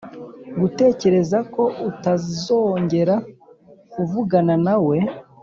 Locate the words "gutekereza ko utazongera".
0.59-3.15